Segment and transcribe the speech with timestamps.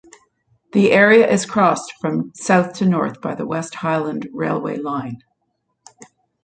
[0.73, 5.21] The area is crossed from south to north by the West Highland railway line.